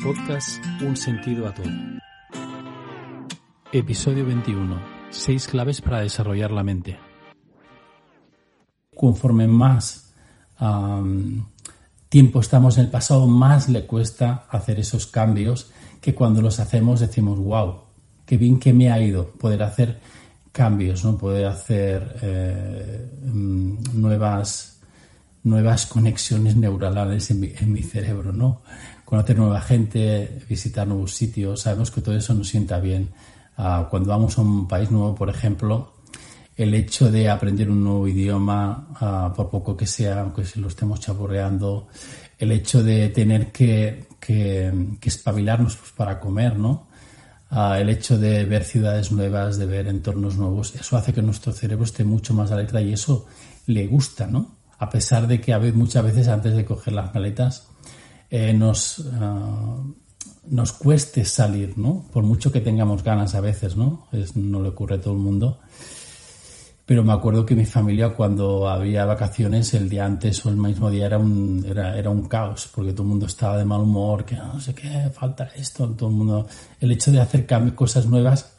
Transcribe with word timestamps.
Podcast 0.00 0.64
Un 0.80 0.96
sentido 0.96 1.46
a 1.46 1.54
todo. 1.54 1.66
Episodio 3.70 4.24
21. 4.24 4.80
Seis 5.10 5.46
claves 5.46 5.82
para 5.82 6.00
desarrollar 6.00 6.50
la 6.50 6.64
mente. 6.64 6.98
Conforme 8.96 9.46
más 9.46 10.14
tiempo 12.08 12.40
estamos 12.40 12.78
en 12.78 12.86
el 12.86 12.90
pasado, 12.90 13.26
más 13.26 13.68
le 13.68 13.86
cuesta 13.86 14.46
hacer 14.48 14.80
esos 14.80 15.06
cambios 15.06 15.70
que 16.00 16.14
cuando 16.14 16.40
los 16.40 16.58
hacemos 16.58 16.98
decimos, 16.98 17.38
wow, 17.38 17.82
qué 18.24 18.38
bien 18.38 18.58
que 18.58 18.72
me 18.72 18.90
ha 18.90 18.98
ido 18.98 19.30
poder 19.32 19.62
hacer 19.62 20.00
cambios, 20.52 21.04
¿no? 21.04 21.18
poder 21.18 21.46
hacer 21.46 22.16
eh, 22.22 23.10
nuevas, 23.92 24.80
nuevas 25.44 25.86
conexiones 25.86 26.56
neuronales 26.56 27.30
en 27.30 27.40
mi, 27.40 27.52
en 27.58 27.72
mi 27.72 27.82
cerebro, 27.82 28.32
¿no? 28.32 28.62
Conocer 29.12 29.36
nueva 29.36 29.60
gente, 29.60 30.38
visitar 30.48 30.88
nuevos 30.88 31.12
sitios, 31.12 31.60
sabemos 31.60 31.90
que 31.90 32.00
todo 32.00 32.16
eso 32.16 32.32
nos 32.32 32.48
sienta 32.48 32.80
bien. 32.80 33.10
Uh, 33.58 33.86
cuando 33.90 34.08
vamos 34.08 34.38
a 34.38 34.40
un 34.40 34.66
país 34.66 34.90
nuevo, 34.90 35.14
por 35.14 35.28
ejemplo, 35.28 35.92
el 36.56 36.72
hecho 36.72 37.10
de 37.10 37.28
aprender 37.28 37.70
un 37.70 37.84
nuevo 37.84 38.08
idioma, 38.08 38.88
uh, 39.02 39.36
por 39.36 39.50
poco 39.50 39.76
que 39.76 39.86
sea, 39.86 40.22
aunque 40.22 40.46
se 40.46 40.60
lo 40.60 40.68
estemos 40.68 40.98
chaburreando, 40.98 41.88
el 42.38 42.52
hecho 42.52 42.82
de 42.82 43.10
tener 43.10 43.52
que, 43.52 44.06
que, 44.18 44.72
que 44.98 45.08
espabilarnos 45.10 45.76
pues, 45.76 45.92
para 45.92 46.18
comer, 46.18 46.58
¿no? 46.58 46.88
Uh, 47.50 47.74
el 47.74 47.90
hecho 47.90 48.16
de 48.16 48.46
ver 48.46 48.64
ciudades 48.64 49.12
nuevas, 49.12 49.58
de 49.58 49.66
ver 49.66 49.88
entornos 49.88 50.38
nuevos, 50.38 50.74
eso 50.74 50.96
hace 50.96 51.12
que 51.12 51.20
nuestro 51.20 51.52
cerebro 51.52 51.84
esté 51.84 52.02
mucho 52.02 52.32
más 52.32 52.50
alerta 52.50 52.80
y 52.80 52.94
eso 52.94 53.26
le 53.66 53.86
gusta, 53.88 54.26
¿no? 54.26 54.56
A 54.78 54.88
pesar 54.88 55.26
de 55.26 55.38
que 55.38 55.52
a 55.52 55.58
veces, 55.58 55.76
muchas 55.76 56.02
veces 56.02 56.28
antes 56.28 56.56
de 56.56 56.64
coger 56.64 56.94
las 56.94 57.14
maletas 57.14 57.68
eh, 58.34 58.54
nos, 58.54 58.98
uh, 59.00 59.94
nos 60.48 60.72
cueste 60.72 61.22
salir, 61.22 61.76
¿no? 61.76 62.06
Por 62.10 62.24
mucho 62.24 62.50
que 62.50 62.62
tengamos 62.62 63.04
ganas 63.04 63.34
a 63.34 63.42
veces, 63.42 63.76
¿no? 63.76 64.08
No 64.34 64.62
le 64.62 64.70
ocurre 64.70 64.94
a 64.94 65.00
todo 65.02 65.12
el 65.12 65.20
mundo. 65.20 65.58
Pero 66.86 67.04
me 67.04 67.12
acuerdo 67.12 67.44
que 67.44 67.54
mi 67.54 67.66
familia 67.66 68.14
cuando 68.14 68.70
había 68.70 69.04
vacaciones 69.04 69.74
el 69.74 69.90
día 69.90 70.06
antes 70.06 70.46
o 70.46 70.48
el 70.48 70.56
mismo 70.56 70.90
día 70.90 71.04
era 71.04 71.18
un, 71.18 71.62
era, 71.68 71.98
era 71.98 72.08
un 72.08 72.26
caos 72.26 72.70
porque 72.74 72.92
todo 72.92 73.02
el 73.02 73.10
mundo 73.10 73.26
estaba 73.26 73.58
de 73.58 73.66
mal 73.66 73.82
humor, 73.82 74.24
que 74.24 74.34
no 74.34 74.58
sé 74.58 74.74
qué, 74.74 75.10
falta 75.12 75.50
esto, 75.54 75.86
todo 75.90 76.08
el 76.08 76.14
mundo... 76.14 76.46
El 76.80 76.90
hecho 76.90 77.12
de 77.12 77.20
hacer 77.20 77.46
cosas 77.74 78.06
nuevas, 78.06 78.50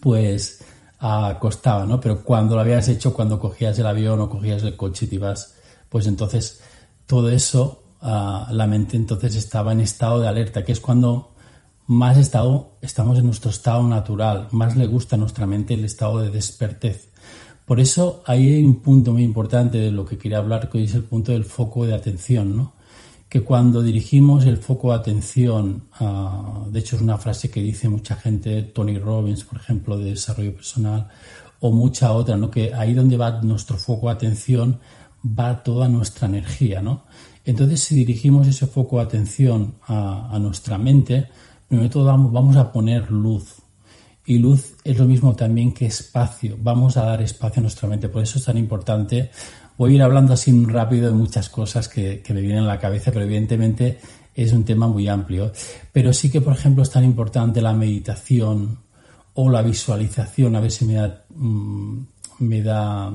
pues 0.00 0.64
uh, 1.00 1.38
costaba, 1.38 1.86
¿no? 1.86 2.00
Pero 2.00 2.24
cuando 2.24 2.56
lo 2.56 2.60
habías 2.60 2.88
hecho, 2.88 3.14
cuando 3.14 3.38
cogías 3.38 3.78
el 3.78 3.86
avión 3.86 4.20
o 4.20 4.28
cogías 4.28 4.64
el 4.64 4.76
coche 4.76 5.06
y 5.06 5.08
te 5.10 5.14
ibas, 5.14 5.54
pues 5.88 6.08
entonces 6.08 6.60
todo 7.06 7.30
eso 7.30 7.83
la 8.04 8.66
mente 8.68 8.96
entonces 8.96 9.34
estaba 9.34 9.72
en 9.72 9.80
estado 9.80 10.20
de 10.20 10.28
alerta, 10.28 10.64
que 10.64 10.72
es 10.72 10.80
cuando 10.80 11.32
más 11.86 12.16
estado, 12.18 12.76
estamos 12.82 13.18
en 13.18 13.26
nuestro 13.26 13.50
estado 13.50 13.82
natural, 13.88 14.48
más 14.52 14.76
le 14.76 14.86
gusta 14.86 15.16
a 15.16 15.18
nuestra 15.18 15.46
mente 15.46 15.74
el 15.74 15.84
estado 15.84 16.20
de 16.20 16.30
despertez. 16.30 17.08
Por 17.64 17.80
eso 17.80 18.22
hay 18.26 18.62
un 18.62 18.82
punto 18.82 19.12
muy 19.12 19.22
importante 19.22 19.78
de 19.78 19.90
lo 19.90 20.04
que 20.04 20.18
quería 20.18 20.38
hablar, 20.38 20.68
que 20.68 20.84
es 20.84 20.94
el 20.94 21.04
punto 21.04 21.32
del 21.32 21.44
foco 21.44 21.86
de 21.86 21.94
atención, 21.94 22.56
¿no? 22.56 22.74
Que 23.28 23.40
cuando 23.42 23.82
dirigimos 23.82 24.44
el 24.44 24.58
foco 24.58 24.90
de 24.90 24.98
atención, 24.98 25.84
de 26.68 26.78
hecho 26.78 26.96
es 26.96 27.02
una 27.02 27.16
frase 27.16 27.50
que 27.50 27.62
dice 27.62 27.88
mucha 27.88 28.16
gente, 28.16 28.62
Tony 28.62 28.98
Robbins, 28.98 29.44
por 29.44 29.58
ejemplo, 29.58 29.96
de 29.96 30.10
desarrollo 30.10 30.54
personal, 30.54 31.08
o 31.60 31.72
mucha 31.72 32.12
otra, 32.12 32.36
¿no? 32.36 32.50
Que 32.50 32.74
ahí 32.74 32.92
donde 32.92 33.16
va 33.16 33.40
nuestro 33.40 33.78
foco 33.78 34.08
de 34.08 34.12
atención 34.12 34.80
va 35.24 35.62
toda 35.62 35.88
nuestra 35.88 36.28
energía, 36.28 36.82
¿no? 36.82 37.04
Entonces, 37.44 37.80
si 37.80 37.94
dirigimos 37.94 38.46
ese 38.46 38.66
foco 38.66 38.96
de 38.96 39.04
atención 39.04 39.74
a, 39.86 40.38
nuestra 40.40 40.78
mente, 40.78 41.28
primero 41.68 41.90
todo 41.90 42.04
vamos, 42.04 42.56
a 42.56 42.72
poner 42.72 43.10
luz. 43.10 43.56
Y 44.26 44.38
luz 44.38 44.76
es 44.84 44.98
lo 44.98 45.04
mismo 45.04 45.36
también 45.36 45.72
que 45.72 45.86
espacio. 45.86 46.56
Vamos 46.58 46.96
a 46.96 47.04
dar 47.04 47.20
espacio 47.20 47.60
a 47.60 47.62
nuestra 47.62 47.88
mente. 47.88 48.08
Por 48.08 48.22
eso 48.22 48.38
es 48.38 48.44
tan 48.46 48.56
importante. 48.56 49.30
Voy 49.76 49.92
a 49.92 49.94
ir 49.96 50.02
hablando 50.02 50.32
así 50.32 50.64
rápido 50.64 51.08
de 51.08 51.14
muchas 51.14 51.50
cosas 51.50 51.88
que, 51.88 52.22
que 52.22 52.32
me 52.32 52.40
vienen 52.40 52.64
a 52.64 52.68
la 52.68 52.78
cabeza, 52.78 53.12
pero 53.12 53.26
evidentemente 53.26 53.98
es 54.34 54.52
un 54.54 54.64
tema 54.64 54.88
muy 54.88 55.08
amplio. 55.08 55.52
Pero 55.92 56.14
sí 56.14 56.30
que, 56.30 56.40
por 56.40 56.54
ejemplo, 56.54 56.82
es 56.82 56.90
tan 56.90 57.04
importante 57.04 57.60
la 57.60 57.74
meditación 57.74 58.78
o 59.34 59.50
la 59.50 59.60
visualización. 59.60 60.56
A 60.56 60.60
ver 60.60 60.70
si 60.70 60.86
me 60.86 60.94
da, 60.94 61.24
mmm, 61.28 61.98
me 62.38 62.62
da 62.62 63.12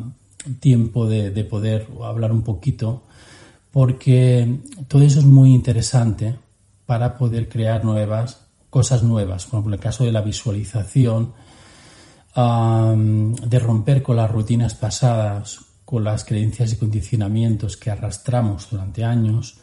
tiempo 0.59 1.07
de, 1.07 1.31
de 1.31 1.43
poder 1.43 1.87
hablar 2.03 2.31
un 2.31 2.43
poquito 2.43 3.03
porque 3.71 4.61
todo 4.87 5.03
eso 5.03 5.19
es 5.19 5.25
muy 5.25 5.53
interesante 5.53 6.35
para 6.85 7.17
poder 7.17 7.47
crear 7.49 7.85
nuevas 7.85 8.49
cosas 8.69 9.03
nuevas, 9.03 9.45
como 9.45 9.67
en 9.67 9.73
el 9.73 9.79
caso 9.79 10.03
de 10.03 10.11
la 10.11 10.21
visualización, 10.21 11.33
de 12.35 13.59
romper 13.59 14.01
con 14.01 14.15
las 14.15 14.31
rutinas 14.31 14.75
pasadas, 14.75 15.59
con 15.83 16.03
las 16.03 16.23
creencias 16.23 16.71
y 16.73 16.77
condicionamientos 16.77 17.75
que 17.75 17.89
arrastramos 17.89 18.69
durante 18.69 19.03
años 19.03 19.57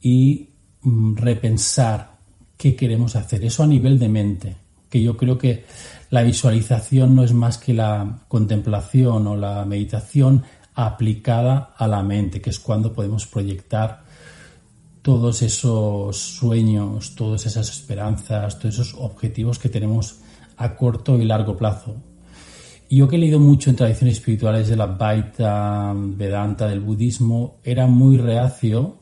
y 0.00 0.48
um, 0.84 1.16
repensar 1.16 2.18
qué 2.56 2.74
queremos 2.76 3.16
hacer. 3.16 3.44
Eso 3.44 3.64
a 3.64 3.66
nivel 3.66 3.98
de 3.98 4.08
mente, 4.08 4.56
que 4.92 5.02
yo 5.02 5.16
creo 5.16 5.38
que 5.38 5.64
la 6.10 6.22
visualización 6.22 7.14
no 7.14 7.24
es 7.24 7.32
más 7.32 7.56
que 7.56 7.72
la 7.72 8.18
contemplación 8.28 9.26
o 9.26 9.36
la 9.38 9.64
meditación 9.64 10.42
aplicada 10.74 11.72
a 11.78 11.88
la 11.88 12.02
mente, 12.02 12.42
que 12.42 12.50
es 12.50 12.60
cuando 12.60 12.92
podemos 12.92 13.26
proyectar 13.26 14.02
todos 15.00 15.40
esos 15.40 16.18
sueños, 16.18 17.14
todas 17.14 17.46
esas 17.46 17.70
esperanzas, 17.70 18.58
todos 18.58 18.74
esos 18.74 18.94
objetivos 18.98 19.58
que 19.58 19.70
tenemos 19.70 20.18
a 20.58 20.76
corto 20.76 21.18
y 21.18 21.24
largo 21.24 21.56
plazo. 21.56 21.96
Yo 22.90 23.08
que 23.08 23.16
he 23.16 23.18
leído 23.18 23.40
mucho 23.40 23.70
en 23.70 23.76
tradiciones 23.76 24.18
espirituales 24.18 24.68
de 24.68 24.76
la 24.76 24.84
Baita, 24.84 25.94
Vedanta, 25.96 26.68
del 26.68 26.80
budismo, 26.80 27.60
era 27.64 27.86
muy 27.86 28.18
reacio 28.18 28.98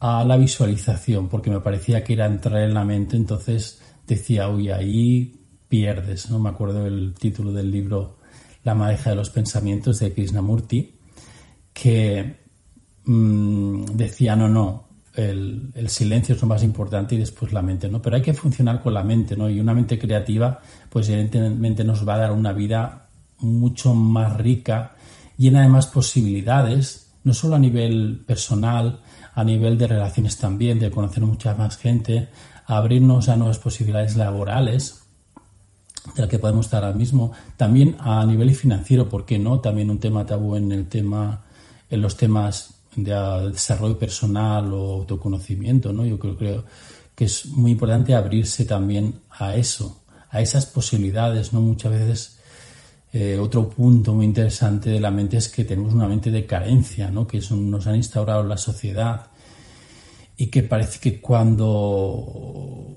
a 0.00 0.22
la 0.22 0.36
visualización, 0.36 1.30
porque 1.30 1.48
me 1.48 1.60
parecía 1.60 2.04
que 2.04 2.12
era 2.12 2.26
entrar 2.26 2.60
en 2.62 2.74
la 2.74 2.84
mente, 2.84 3.16
entonces 3.16 3.80
decía, 4.08 4.48
uy, 4.48 4.70
ahí 4.70 5.40
pierdes, 5.68 6.30
¿no? 6.30 6.38
Me 6.38 6.48
acuerdo 6.48 6.84
del 6.84 7.14
título 7.14 7.52
del 7.52 7.70
libro 7.70 8.18
la 8.64 8.74
madeja 8.74 9.10
de 9.10 9.16
los 9.16 9.30
pensamientos 9.30 10.00
de 10.00 10.12
Krishnamurti, 10.12 10.98
que 11.72 12.40
mmm, 13.04 13.84
decía, 13.94 14.34
no, 14.34 14.48
no, 14.48 14.88
el, 15.14 15.70
el, 15.74 15.88
silencio 15.88 16.34
es 16.34 16.42
lo 16.42 16.48
más 16.48 16.62
importante 16.62 17.14
y 17.14 17.18
después 17.18 17.52
la 17.52 17.62
mente, 17.62 17.88
¿no? 17.88 18.02
Pero 18.02 18.16
hay 18.16 18.22
que 18.22 18.34
funcionar 18.34 18.82
con 18.82 18.94
la 18.94 19.04
mente, 19.04 19.36
¿no? 19.36 19.48
Y 19.48 19.60
una 19.60 19.74
mente 19.74 19.98
creativa, 19.98 20.60
pues 20.88 21.08
evidentemente 21.08 21.84
nos 21.84 22.06
va 22.06 22.14
a 22.14 22.18
dar 22.18 22.32
una 22.32 22.52
vida 22.52 23.08
mucho 23.38 23.94
más 23.94 24.36
rica, 24.36 24.96
llena 25.36 25.62
de 25.62 25.68
más 25.68 25.86
posibilidades, 25.86 27.12
no 27.24 27.34
solo 27.34 27.56
a 27.56 27.58
nivel 27.58 28.24
personal, 28.26 29.00
a 29.34 29.44
nivel 29.44 29.78
de 29.78 29.86
relaciones 29.86 30.36
también, 30.36 30.78
de 30.78 30.90
conocer 30.90 31.22
mucha 31.24 31.54
más 31.54 31.76
gente, 31.76 32.28
abrirnos 32.68 33.28
a 33.30 33.36
nuevas 33.36 33.58
posibilidades 33.58 34.14
laborales, 34.14 35.00
de 36.14 36.22
la 36.22 36.28
que 36.28 36.38
podemos 36.38 36.66
estar 36.66 36.84
ahora 36.84 36.96
mismo. 36.96 37.32
También 37.56 37.96
a 37.98 38.24
nivel 38.24 38.54
financiero, 38.54 39.08
¿por 39.08 39.24
qué 39.24 39.38
no? 39.38 39.60
También 39.60 39.90
un 39.90 39.98
tema 39.98 40.26
tabú 40.26 40.54
en 40.54 40.70
el 40.70 40.86
tema, 40.86 41.44
en 41.90 42.02
los 42.02 42.16
temas 42.16 42.74
de 42.94 43.12
desarrollo 43.50 43.98
personal 43.98 44.72
o 44.72 44.94
autoconocimiento, 44.96 45.92
¿no? 45.92 46.04
Yo 46.04 46.18
creo, 46.18 46.36
creo 46.36 46.64
que 47.14 47.24
es 47.24 47.46
muy 47.46 47.72
importante 47.72 48.14
abrirse 48.14 48.66
también 48.66 49.20
a 49.30 49.54
eso, 49.54 50.02
a 50.30 50.42
esas 50.42 50.66
posibilidades, 50.66 51.54
¿no? 51.54 51.62
Muchas 51.62 51.92
veces 51.92 52.38
eh, 53.14 53.38
otro 53.40 53.70
punto 53.70 54.12
muy 54.12 54.26
interesante 54.26 54.90
de 54.90 55.00
la 55.00 55.10
mente 55.10 55.38
es 55.38 55.48
que 55.48 55.64
tenemos 55.64 55.94
una 55.94 56.06
mente 56.06 56.30
de 56.30 56.44
carencia, 56.44 57.10
¿no? 57.10 57.26
Que 57.26 57.40
nos 57.50 57.86
han 57.86 57.96
instaurado 57.96 58.42
la 58.42 58.58
sociedad 58.58 59.28
y 60.38 60.46
que 60.46 60.62
parece 60.62 60.98
que 61.00 61.20
cuando 61.20 62.96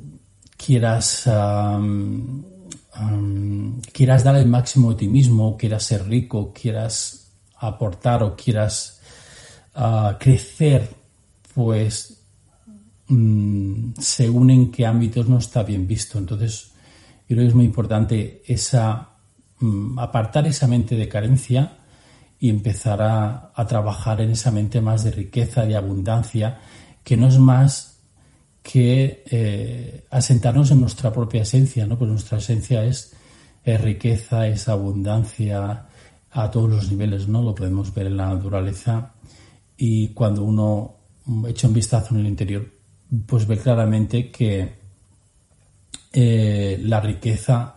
quieras 0.56 1.26
um, 1.26 2.44
um, 3.00 3.82
quieras 3.92 4.24
dar 4.24 4.36
el 4.36 4.48
máximo 4.48 4.92
de 4.92 4.98
ti 4.98 5.08
mismo, 5.08 5.58
quieras 5.58 5.84
ser 5.84 6.08
rico, 6.08 6.54
quieras 6.54 7.32
aportar 7.58 8.24
o 8.24 8.36
quieras 8.36 9.02
uh, 9.76 10.18
crecer, 10.20 10.88
pues 11.54 12.24
mm, 13.08 13.94
según 14.00 14.52
en 14.52 14.72
qué 14.72 14.86
ámbitos 14.86 15.28
no 15.28 15.40
está 15.40 15.64
bien 15.64 15.88
visto. 15.88 16.20
Entonces, 16.20 16.72
creo 17.28 17.40
que 17.40 17.48
es 17.48 17.56
muy 17.56 17.66
importante 17.66 18.44
esa, 18.46 19.10
mm, 19.60 19.98
apartar 19.98 20.46
esa 20.48 20.68
mente 20.68 20.96
de 20.96 21.08
carencia 21.08 21.78
y 22.40 22.50
empezar 22.50 23.02
a, 23.02 23.54
trabajar 23.68 24.20
en 24.20 24.32
esa 24.32 24.50
mente 24.50 24.82
más 24.82 25.04
de 25.04 25.12
riqueza, 25.12 25.64
de 25.64 25.76
abundancia, 25.76 26.60
que 27.04 27.18
no 27.18 27.28
es 27.28 27.38
más 27.38 27.92
que 28.64 29.24
eh, 29.30 30.06
asentarnos 30.10 30.72
en 30.72 30.82
nuestra 30.82 31.12
propia 31.12 31.42
esencia, 31.42 31.86
¿no? 31.88 31.98
Pues 31.98 32.12
nuestra 32.12 32.38
esencia 32.38 32.84
es, 32.84 33.14
riqueza, 33.66 34.48
es 34.48 34.68
abundancia 34.68 35.88
a 36.32 36.52
todos 36.52 36.70
los 36.70 36.92
niveles, 36.92 37.28
¿no? 37.28 37.42
Lo 37.42 37.56
podemos 37.56 37.94
ver 37.94 38.08
en 38.08 38.18
la 38.18 38.34
naturaleza 38.34 39.14
y 39.78 40.10
cuando 40.10 40.44
uno 40.44 40.96
echa 41.48 41.68
un 41.68 41.74
vistazo 41.74 42.14
en 42.14 42.22
el 42.22 42.28
interior, 42.28 42.68
pues 43.26 43.48
ve 43.48 43.58
claramente 43.58 44.32
que 44.32 44.82
eh, 46.14 46.80
la 46.84 47.00
riqueza 47.00 47.76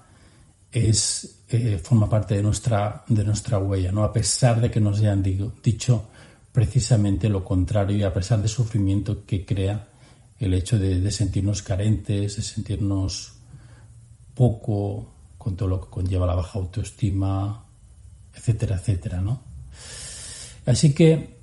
es, 0.71 1.45
eh, 1.49 1.79
forma 1.83 2.09
parte 2.09 2.35
de 2.35 2.43
nuestra, 2.43 3.05
de 3.09 3.25
nuestra 3.25 3.59
huella, 3.59 3.93
¿no? 3.93 4.05
A 4.05 4.13
pesar 4.13 4.61
de 4.61 4.71
que 4.71 4.81
nos 4.81 4.99
hayan 4.99 5.23
dicho 5.23 6.09
precisamente 6.55 7.29
lo 7.29 7.45
contrario 7.45 7.97
y 7.97 8.05
a 8.05 8.15
pesar 8.15 8.39
del 8.39 8.49
sufrimiento 8.49 9.27
que 9.27 9.45
crea 9.45 9.89
el 10.39 10.55
hecho 10.55 10.79
de, 10.79 11.11
sentirnos 11.11 11.63
carentes, 11.63 12.37
de 12.37 12.43
sentirnos 12.43 13.33
poco 14.37 15.11
con 15.37 15.57
todo 15.57 15.69
lo 15.69 15.81
que 15.81 15.91
conlleva 15.91 16.29
la 16.29 16.37
baja 16.37 16.61
autoestima, 16.61 17.65
etcétera, 18.33 18.77
etcétera, 18.77 19.21
¿no? 19.21 19.41
Así 20.65 20.95
que 20.95 21.39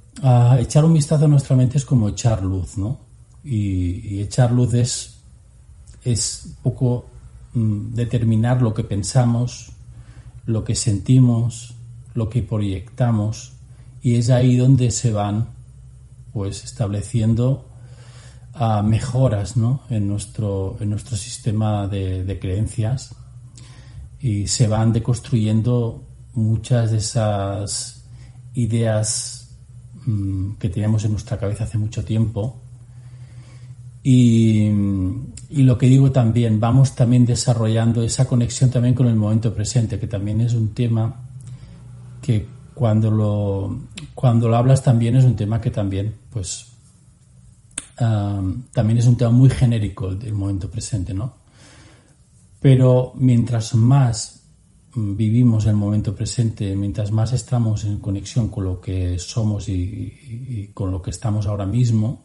echar 0.59 0.85
un 0.85 0.93
vistazo 0.93 1.25
a 1.25 1.27
nuestra 1.27 1.57
mente 1.57 1.77
es 1.77 1.83
como 1.83 2.07
echar 2.07 2.41
luz, 2.41 2.77
¿no? 2.77 3.01
Y, 3.43 4.21
echar 4.21 4.53
luz 4.53 4.73
es, 4.75 5.17
es 6.05 6.55
poco 6.63 7.07
mm, 7.53 7.95
determinar 7.95 8.61
lo 8.61 8.73
que 8.73 8.85
pensamos, 8.85 9.73
lo 10.45 10.63
que 10.63 10.75
sentimos, 10.75 11.75
lo 12.13 12.29
que 12.29 12.43
proyectamos, 12.43 13.57
y 14.01 14.15
es 14.15 14.29
ahí 14.29 14.57
donde 14.57 14.91
se 14.91 15.11
van 15.11 15.49
pues 16.33 16.63
estableciendo 16.63 17.67
uh, 18.55 18.83
mejoras 18.83 19.57
¿no? 19.57 19.81
en, 19.89 20.07
nuestro, 20.07 20.77
en 20.79 20.89
nuestro 20.89 21.17
sistema 21.17 21.87
de, 21.87 22.37
creencias 22.39 23.15
y 24.19 24.47
se 24.47 24.67
van 24.67 24.93
deconstruyendo 24.93 26.07
muchas 26.33 26.91
de 26.91 26.97
esas 26.97 28.05
ideas 28.53 29.41
Mm, 30.05 30.53
que 30.53 30.69
teníamos 30.69 31.05
en 31.05 31.11
nuestra 31.11 31.37
cabeza 31.37 31.65
hace 31.65 31.77
mucho 31.77 32.03
tiempo. 32.03 32.59
Y, 34.03 34.71
lo 35.49 35.77
que 35.77 35.87
digo 35.87 36.11
también, 36.11 36.59
vamos 36.59 36.95
también 36.95 37.25
desarrollando 37.25 38.01
esa 38.01 38.25
conexión 38.25 38.71
también 38.71 38.95
con 38.95 39.07
el 39.07 39.15
momento 39.15 39.53
presente, 39.53 39.99
que 39.99 40.07
también 40.07 40.41
es 40.41 40.53
un 40.53 40.73
tema 40.73 41.29
que 42.21 42.47
cuando 42.81 43.11
lo, 43.11 43.77
cuando 44.15 44.49
lo 44.49 44.57
hablas 44.57 44.81
también 44.81 45.15
es 45.15 45.23
un 45.23 45.35
tema 45.35 45.61
que 45.61 45.69
también, 45.69 46.15
pues, 46.31 46.65
también 47.95 48.97
es 48.97 49.05
un 49.05 49.15
tema 49.15 49.29
muy 49.29 49.51
genérico 49.51 50.09
el 50.09 50.33
momento 50.33 50.67
presente, 50.67 51.13
¿no? 51.13 51.35
Pero 52.59 53.11
mientras 53.13 53.75
más 53.75 54.47
vivimos 54.95 55.67
el 55.67 55.75
momento 55.75 56.15
presente, 56.15 56.75
mientras 56.75 57.11
más 57.11 57.33
estamos 57.33 57.83
en 57.83 57.99
conexión 57.99 58.47
con 58.47 58.63
lo 58.63 58.81
que 58.81 59.19
somos 59.19 59.69
y, 59.69 60.71
con 60.73 60.89
lo 60.89 61.03
que 61.03 61.11
estamos 61.11 61.45
ahora 61.45 61.67
mismo, 61.67 62.23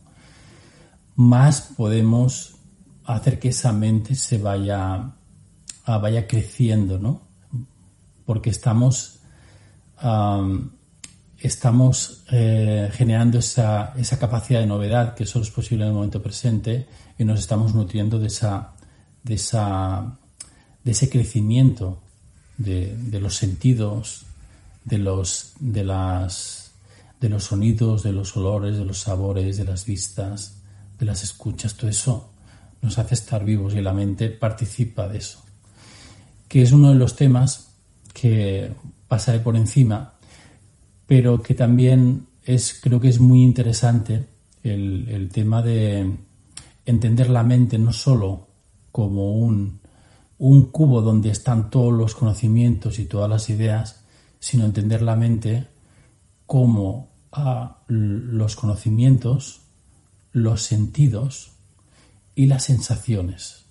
más 1.17 1.75
podemos 1.76 2.56
hacer 3.05 3.38
que 3.38 3.49
esa 3.49 3.75
mente 3.75 4.14
se 4.14 4.38
vaya, 4.38 5.17
vaya 5.87 6.26
creciendo, 6.26 6.99
¿no? 6.99 7.20
Porque 8.25 8.49
estamos, 8.49 9.16
estamos 11.38 12.25
eh, 12.31 12.90
generando 12.93 13.38
esa, 13.38 13.94
esa, 13.96 14.19
capacidad 14.19 14.60
de 14.60 14.66
novedad 14.66 15.14
que 15.14 15.26
solo 15.26 15.44
es 15.44 15.50
posible 15.50 15.84
en 15.84 15.90
el 15.90 15.94
momento 15.94 16.22
presente 16.22 16.87
y 17.19 17.25
nos 17.25 17.40
estamos 17.40 17.75
nutriendo 17.75 18.19
de, 18.19 18.26
esa, 18.28 18.72
de, 19.22 19.34
esa, 19.34 20.19
de 20.82 20.90
ese 20.90 21.08
crecimiento 21.08 22.02
de, 22.58 22.96
los 23.20 23.37
sentidos, 23.37 24.25
de 24.84 24.98
los, 24.98 25.52
de, 25.60 25.84
las, 25.84 26.72
de 27.20 27.28
los 27.28 27.44
sonidos, 27.44 28.02
de 28.02 28.12
los 28.12 28.37
olores, 28.37 28.78
de 28.78 28.84
los 28.84 28.98
sabores, 28.98 29.56
de 29.56 29.64
las 29.64 29.84
vistas, 29.84 30.62
de 30.98 31.06
las 31.06 31.22
escuchas, 31.22 31.75
todo 31.75 31.90
eso 31.90 32.31
nos 32.82 32.98
hace 32.98 33.14
estar 33.14 33.44
vivos 33.44 33.75
y 33.75 33.81
la 33.81 33.93
mente 33.93 34.31
participa 34.31 35.08
de 35.08 35.19
eso. 35.19 35.43
Que 36.48 36.62
es 36.62 36.72
uno 36.72 36.90
de 36.90 36.94
los 36.94 37.16
temas 37.16 37.69
que 38.14 38.72
pasaré 39.08 39.41
por 39.41 39.56
encima, 39.56 40.14
pero 41.06 41.43
que 41.43 41.55
también 41.55 42.26
es, 42.44 42.79
creo 42.82 43.00
que 43.00 43.08
es 43.08 43.20
muy 43.20 43.43
interesante 43.43 44.26
el, 44.62 45.29
tema 45.32 45.62
de 45.62 46.17
entender 46.85 47.31
la 47.31 47.43
mente 47.43 47.79
no 47.79 47.93
solo 47.93 48.49
como 48.91 49.32
un 49.32 49.81
un 50.38 50.67
cubo 50.70 51.00
donde 51.00 51.31
están 51.31 51.70
todos 51.70 51.93
los 51.93 52.14
conocimientos 52.14 52.99
y 52.99 53.06
todas 53.06 53.29
las 53.29 53.49
ideas, 53.49 54.05
sino 54.38 54.64
entender 54.64 55.03
la 55.03 55.17
mente 55.17 55.69
como 56.44 57.08
a 57.32 57.82
los 57.88 58.56
conocimientos, 58.56 59.62
los 60.32 60.62
sentidos 60.62 61.53
y 62.35 62.47
las 62.47 62.64
sensaciones. 62.64 63.64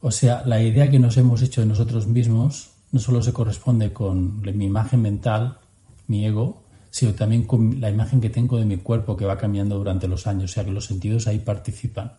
O 0.00 0.10
sea, 0.10 0.42
la 0.44 0.62
idea 0.62 0.90
que 0.90 0.98
nos 0.98 1.16
hemos 1.16 1.40
hecho 1.42 1.62
de 1.62 1.66
nosotros 1.66 2.06
mismos 2.06 2.72
no 2.94 3.00
solo 3.00 3.20
se 3.20 3.32
corresponde 3.32 3.92
con 3.92 4.40
mi 4.40 4.64
imagen 4.64 5.02
mental, 5.02 5.58
mi 6.06 6.24
ego, 6.24 6.62
sino 6.90 7.12
también 7.12 7.44
con 7.44 7.80
la 7.80 7.90
imagen 7.90 8.20
que 8.20 8.30
tengo 8.30 8.56
de 8.56 8.64
mi 8.64 8.78
cuerpo 8.78 9.16
que 9.16 9.26
va 9.26 9.36
cambiando 9.36 9.76
durante 9.76 10.08
los 10.08 10.26
años. 10.26 10.50
O 10.50 10.54
sea, 10.54 10.64
que 10.64 10.70
los 10.70 10.86
sentidos 10.86 11.26
ahí 11.26 11.40
participan. 11.40 12.12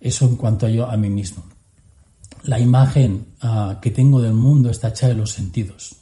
Eso 0.00 0.26
en 0.26 0.36
cuanto 0.36 0.66
a 0.66 0.70
yo 0.70 0.88
a 0.88 0.96
mí 0.96 1.10
mismo 1.10 1.44
la 2.44 2.58
imagen 2.58 3.26
ah, 3.40 3.78
que 3.80 3.90
tengo 3.90 4.20
del 4.20 4.34
mundo 4.34 4.70
está 4.70 4.88
hecha 4.88 5.08
de 5.08 5.14
los 5.14 5.32
sentidos. 5.32 5.96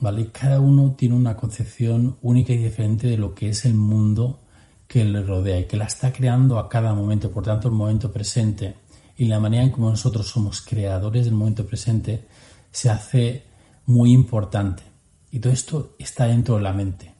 ¿vale? 0.00 0.30
Cada 0.30 0.60
uno 0.60 0.94
tiene 0.98 1.14
una 1.14 1.36
concepción 1.36 2.16
única 2.22 2.52
y 2.52 2.58
diferente 2.58 3.06
de 3.06 3.16
lo 3.16 3.34
que 3.34 3.50
es 3.50 3.64
el 3.64 3.74
mundo 3.74 4.40
que 4.86 5.04
le 5.04 5.22
rodea 5.22 5.60
y 5.60 5.64
que 5.66 5.76
la 5.76 5.84
está 5.84 6.12
creando 6.12 6.58
a 6.58 6.68
cada 6.68 6.92
momento. 6.94 7.30
Por 7.30 7.44
tanto, 7.44 7.68
el 7.68 7.74
momento 7.74 8.12
presente 8.12 8.74
y 9.16 9.26
la 9.26 9.38
manera 9.38 9.62
en 9.62 9.70
cómo 9.70 9.90
nosotros 9.90 10.26
somos 10.26 10.60
creadores 10.60 11.24
del 11.26 11.34
momento 11.34 11.64
presente 11.64 12.26
se 12.74 12.90
hace 12.90 13.44
muy 13.86 14.12
importante. 14.12 14.82
Y 15.30 15.38
todo 15.38 15.52
esto 15.52 15.96
está 15.98 16.26
dentro 16.26 16.56
de 16.56 16.62
la 16.62 16.74
mente. 16.74 17.14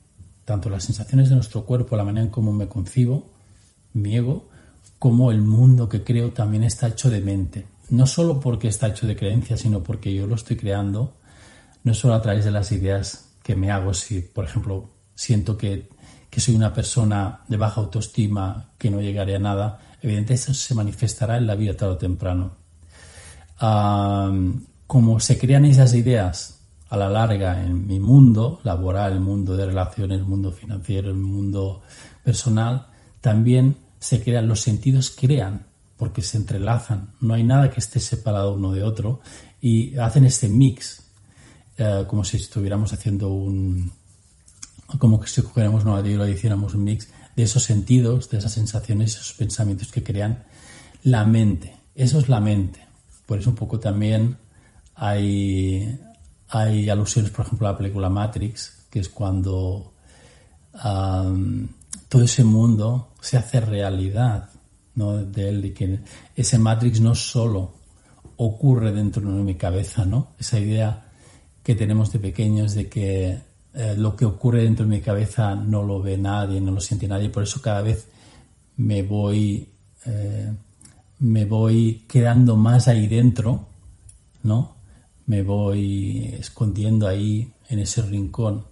Tanto 0.45 0.69
las 0.69 0.85
sensaciones 0.85 1.31
de 1.31 1.37
nuestro 1.37 1.65
cuerpo, 1.65 1.97
la 1.97 2.05
manera 2.05 2.27
en 2.27 2.31
cómo 2.31 2.53
me 2.53 2.69
concibo, 2.69 3.33
mi 3.95 4.17
ego, 4.17 4.51
como 4.99 5.31
el 5.31 5.41
mundo 5.41 5.89
que 5.89 6.05
creo 6.05 6.33
también 6.33 6.65
está 6.65 6.89
hecho 6.89 7.09
de 7.09 7.23
mente 7.23 7.67
no 7.91 8.07
solo 8.07 8.41
porque 8.41 8.69
está 8.69 8.89
hecho 8.89 9.07
de 9.07 9.17
creencias, 9.17 9.61
sino 9.61 9.83
porque 9.83 10.15
yo 10.15 10.27
lo 10.27 10.35
estoy 10.35 10.57
creando, 10.57 11.17
no 11.83 11.95
solo 11.95 12.15
a 12.15 12.23
través 12.23 12.45
de 12.45 12.51
las 12.51 12.73
ideas 12.73 13.31
que 13.43 13.55
me 13.55 13.71
hago, 13.71 13.93
si 13.95 14.21
por 14.21 14.45
ejemplo 14.45 14.91
siento 15.15 15.57
que, 15.57 15.93
soy 16.37 16.57
una 16.57 16.75
persona 16.75 17.43
de 17.47 17.57
baja 17.57 17.81
autoestima, 17.81 18.73
que 18.77 18.91
no 18.91 19.01
llegaré 19.01 19.37
a 19.37 19.39
nada, 19.39 19.79
evidentemente 20.03 20.35
eso 20.35 20.53
se 20.53 20.75
manifestará 20.75 21.37
en 21.37 21.47
la 21.47 21.55
vida 21.55 21.77
tarde 21.77 21.95
o 21.95 21.97
temprano. 21.97 22.57
Como 24.87 25.21
se 25.21 25.39
crean 25.39 25.65
esas 25.65 25.95
ideas 25.95 26.61
a 26.89 26.97
la 26.97 27.09
larga 27.09 27.65
en 27.65 27.87
mi 27.87 27.99
mundo 27.99 28.61
laboral, 28.63 29.13
el 29.13 29.21
mundo 29.21 29.57
de 29.57 29.67
relaciones, 29.67 30.19
el 30.19 30.27
mundo 30.27 30.53
financiero, 30.53 31.11
el 31.11 31.17
mundo 31.17 31.83
personal, 32.23 32.89
también 33.21 33.77
se 33.99 34.23
crean, 34.23 34.47
los 34.47 34.61
sentidos 34.61 35.11
crean 35.11 35.67
porque 35.97 36.23
se 36.23 36.37
entrelazan, 36.37 37.15
no 37.21 37.35
hay 37.35 37.45
nada 37.45 37.71
que 37.71 37.81
esté 37.81 38.01
separado 38.01 38.55
uno 38.55 38.73
de 38.73 38.83
otro 38.83 39.21
y 39.61 39.97
hacen 39.97 40.25
este 40.25 40.49
mix, 40.49 41.05
eh, 41.79 42.05
como 42.07 42.25
si 42.25 42.37
estuviéramos 42.37 42.93
haciendo 42.93 43.31
un, 43.31 43.91
como 44.99 45.25
si 45.27 45.43
cogiéramos 45.43 45.85
una 45.85 46.29
y 46.29 46.33
hiciéramos 46.33 46.75
un 46.75 46.85
mix 46.85 47.09
de 47.35 47.43
esos 47.43 47.63
sentidos, 47.63 48.31
de 48.31 48.39
esas 48.39 48.53
sensaciones, 48.53 49.15
esos 49.15 49.33
pensamientos 49.33 49.91
que 49.91 50.03
crean 50.03 50.45
la 51.03 51.25
mente. 51.25 51.77
Eso 51.95 52.19
es 52.19 52.29
la 52.29 52.41
mente. 52.41 52.81
Por 53.27 53.39
eso 53.39 53.51
un 53.51 53.57
poco 53.57 53.81
también 53.81 54.37
hay, 54.97 55.99
alusiones, 56.51 57.31
por 57.31 57.47
ejemplo, 57.47 57.69
a 57.69 57.73
la 57.73 57.79
película 57.79 58.09
Matrix, 58.09 58.87
que 58.91 59.01
es 59.01 59.09
cuando 59.09 59.93
todo 62.09 62.23
ese 62.23 62.45
mundo 62.45 63.13
se 63.21 63.37
hace 63.37 63.61
realidad 63.61 64.51
¿no? 64.97 65.25
de 65.25 65.49
él 65.49 65.65
y 65.67 65.71
que 65.71 66.01
ese 66.35 66.59
Matrix 66.59 67.01
no 67.01 67.15
solo 67.15 67.73
ocurre 68.37 68.93
dentro 68.93 69.23
de 69.23 69.43
mi 69.43 69.55
cabeza, 69.55 70.05
¿no? 70.05 70.33
Esa 70.39 70.59
idea 70.59 71.13
que 71.63 71.77
tenemos 71.77 72.13
de 72.13 72.19
pequeños 72.19 72.75
de 72.75 72.89
que 72.89 73.39
eh, 73.75 73.95
lo 73.97 74.17
que 74.17 74.25
ocurre 74.25 74.65
dentro 74.65 74.85
de 74.85 74.91
mi 74.91 75.01
cabeza 75.01 75.55
no 75.55 75.85
lo 75.85 76.03
ve 76.03 76.19
nadie, 76.19 76.61
no 76.61 76.73
lo 76.73 76.81
siente 76.81 77.07
nadie, 77.07 77.31
por 77.31 77.45
eso 77.45 77.63
cada 77.63 77.83
vez 77.83 78.09
me 78.77 79.03
voy 79.03 79.69
eh, 80.07 80.53
me 81.21 81.45
voy 81.45 82.05
quedando 82.09 82.57
más 82.57 82.89
ahí 82.89 83.07
dentro, 83.07 83.67
¿no? 84.43 84.74
Me 85.27 85.43
voy 85.43 86.35
escondiendo 86.39 87.09
ahí 87.09 87.53
en 87.69 87.79
ese 87.79 88.03
rincón 88.03 88.65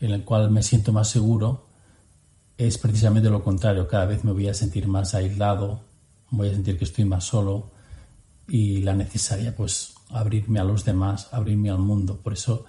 en 0.00 0.10
el 0.10 0.24
cual 0.24 0.50
me 0.50 0.62
siento 0.62 0.92
más 0.92 1.08
seguro, 1.08 1.66
es 2.58 2.78
precisamente 2.78 3.30
lo 3.30 3.42
contrario. 3.42 3.88
Cada 3.88 4.04
vez 4.04 4.22
me 4.22 4.32
voy 4.32 4.48
a 4.48 4.54
sentir 4.54 4.86
más 4.86 5.14
aislado, 5.14 5.80
voy 6.30 6.48
a 6.48 6.52
sentir 6.52 6.76
que 6.76 6.84
estoy 6.84 7.04
más 7.04 7.24
solo 7.24 7.70
y 8.46 8.82
la 8.82 8.94
necesaria, 8.94 9.56
pues, 9.56 9.94
abrirme 10.10 10.60
a 10.60 10.64
los 10.64 10.84
demás, 10.84 11.28
abrirme 11.32 11.70
al 11.70 11.78
mundo. 11.78 12.20
Por 12.22 12.34
eso 12.34 12.66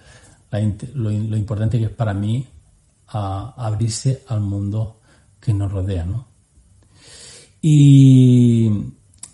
lo, 0.94 1.10
importante 1.10 1.78
que 1.78 1.84
es 1.84 1.90
para 1.90 2.14
mí 2.14 2.46
abrirse 3.08 4.24
al 4.28 4.40
mundo 4.40 5.00
que 5.38 5.52
nos 5.52 5.70
rodea, 5.70 6.04
¿no? 6.04 6.26
Y, 7.60 8.92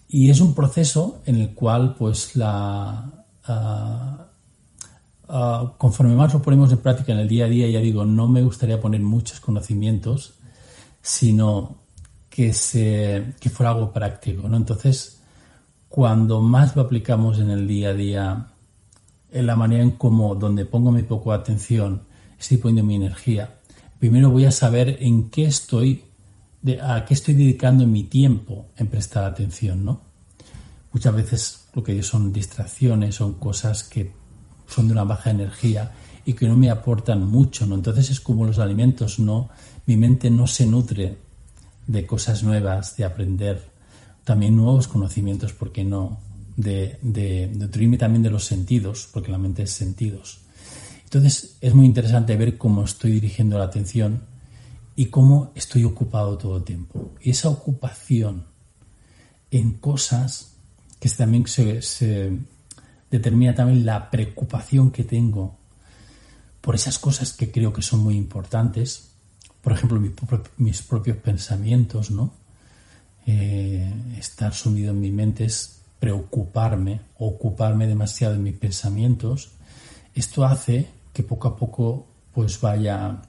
es 0.09 0.41
un 0.41 0.55
proceso 0.55 1.23
en 1.25 1.37
el 1.37 1.55
cual, 1.55 1.95
pues, 1.95 2.37
la, 2.37 3.22
conforme 5.79 6.15
más 6.15 6.33
lo 6.35 6.43
ponemos 6.43 6.73
en 6.73 6.79
práctica 6.79 7.13
en 7.13 7.19
el 7.19 7.29
día 7.29 7.47
a 7.47 7.49
día, 7.49 7.69
ya 7.69 7.81
digo, 7.81 8.05
no 8.05 8.29
me 8.29 8.43
gustaría 8.43 8.81
poner 8.81 9.01
muchos 9.01 9.41
conocimientos, 9.41 10.35
sino 11.01 11.77
que, 12.29 12.53
se, 12.53 13.35
que 13.41 13.51
fuera 13.51 13.73
algo 13.73 13.93
práctico, 13.93 14.49
¿no? 14.49 14.57
Entonces, 14.57 15.21
cuando 15.89 16.41
más 16.41 16.75
lo 16.77 16.83
aplicamos 16.83 17.39
en 17.39 17.51
el 17.51 17.67
día 17.67 17.91
a 17.91 17.95
día, 17.95 18.47
en 19.31 19.47
la 19.47 19.57
manera 19.57 19.83
en 19.83 19.93
cómo, 19.93 20.35
donde 20.35 20.65
pongo 20.65 20.93
mi 20.93 21.03
poco 21.03 21.33
atención, 21.33 22.03
estoy 22.39 22.59
poniendo 22.59 22.85
mi 22.85 22.97
energía, 22.97 23.59
primero 23.99 24.31
voy 24.31 24.45
a 24.45 24.51
saber 24.51 24.99
en 25.01 25.31
qué 25.31 25.45
estoy, 25.45 26.05
a 26.83 27.05
qué 27.05 27.15
estoy 27.15 27.35
dedicando 27.35 27.87
mi 27.87 28.05
tiempo 28.05 28.67
en 28.77 28.87
prestar 28.87 29.25
atención, 29.25 29.85
¿no? 29.85 30.12
Muchas 30.93 31.15
veces 31.15 31.65
lo 31.75 31.83
que 31.83 32.03
son 32.03 32.33
distracciones, 32.33 33.15
son 33.15 33.35
cosas 33.35 33.83
que 33.85 34.13
son 34.67 34.87
de 34.89 34.93
una 34.93 35.05
baja 35.05 35.31
energía 35.31 35.93
y 36.25 36.35
que 36.35 36.47
no 36.47 36.57
me 36.57 36.71
aportan 36.71 37.27
mucho, 37.27 37.67
¿no? 37.67 37.75
Entonces 37.75 38.11
es 38.11 38.21
como 38.21 38.45
los 38.45 38.59
alimentos, 38.59 39.19
¿no? 39.19 39.49
Mi 39.87 39.97
mente 39.97 40.31
no 40.31 40.47
se 40.47 40.67
nutre 40.67 41.19
de 41.87 42.07
cosas 42.07 42.43
nuevas, 42.43 42.97
de 42.97 43.05
aprender 43.05 43.71
también 44.25 44.57
nuevos 44.57 44.87
conocimientos, 44.87 45.53
porque 45.53 45.85
no? 45.85 46.21
De, 46.57 46.99
de, 47.01 47.49
de 47.49 47.57
nutrirme 47.57 47.97
también 47.97 48.23
de 48.23 48.31
los 48.31 48.45
sentidos, 48.45 49.09
porque 49.13 49.33
la 49.33 49.39
mente 49.39 49.63
es 49.63 49.73
sentidos. 49.73 50.43
Entonces 51.05 51.57
es 51.61 51.75
muy 51.75 51.87
interesante 51.87 52.37
ver 52.37 52.57
cómo 52.59 52.85
estoy 52.85 53.13
dirigiendo 53.13 53.59
la 53.59 53.65
atención 53.65 54.23
y 54.95 55.07
cómo 55.07 55.53
estoy 55.55 55.85
ocupado 55.85 56.39
todo 56.39 56.59
el 56.59 56.65
tiempo. 56.65 57.13
Y 57.21 57.31
esa 57.31 57.49
ocupación 57.49 58.47
en 59.51 59.73
cosas 59.73 60.52
que 61.03 61.09
también 61.09 61.45
se, 61.49 62.39
determina 63.11 63.57
también 63.57 63.85
la 63.85 64.09
preocupación 64.09 64.93
que 64.93 65.03
tengo 65.03 65.59
por 66.61 66.77
esas 66.77 67.01
cosas 67.01 67.33
que 67.33 67.51
creo 67.51 67.73
que 67.73 67.83
son 67.83 67.99
muy 67.99 68.17
importantes, 68.17 69.11
por 69.63 69.73
ejemplo, 69.73 70.01
mis, 70.59 70.83
propios 70.83 71.17
pensamientos, 71.17 72.13
¿no? 72.13 72.33
Eh, 73.27 73.93
estar 74.17 74.55
sumido 74.55 74.93
en 74.93 75.01
mi 75.01 75.11
mente 75.11 75.45
es 75.45 75.81
preocuparme, 75.99 77.01
ocuparme 77.19 77.89
demasiado 77.89 78.37
en 78.37 78.45
mis 78.45 78.57
pensamientos. 78.57 79.51
Esto 80.15 80.45
hace 80.45 80.87
que 81.13 81.25
poco 81.25 81.49
a 81.49 81.57
poco 81.57 82.07
pues 82.33 82.61
vaya, 82.61 83.23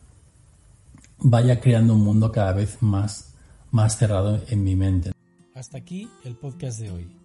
vaya 1.18 1.60
creando 1.60 1.96
un 1.96 2.04
mundo 2.04 2.32
cada 2.32 2.54
vez 2.54 2.84
más, 2.84 3.34
más 3.72 3.98
cerrado 3.98 4.44
en 4.48 4.64
mi 4.64 4.76
mente. 4.76 5.12
Hasta 5.56 5.80
aquí 5.80 6.08
el 6.24 6.36
podcast 6.36 6.80
de 6.80 6.92
hoy. 6.92 7.23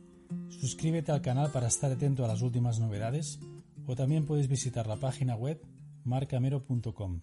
Suscríbete 0.48 1.12
al 1.12 1.22
canal 1.22 1.50
para 1.52 1.68
estar 1.68 1.90
atento 1.90 2.24
a 2.24 2.28
las 2.28 2.42
últimas 2.42 2.80
novedades 2.80 3.38
o 3.86 3.94
también 3.96 4.26
puedes 4.26 4.48
visitar 4.48 4.86
la 4.86 4.96
página 4.96 5.34
web 5.36 5.60
marcamero.com. 6.04 7.20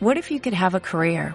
What 0.00 0.18
if 0.18 0.30
you 0.30 0.38
could 0.38 0.52
have 0.52 0.74
a 0.74 0.80
career 0.80 1.34